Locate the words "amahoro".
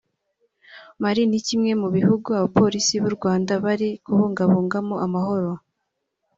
5.05-5.51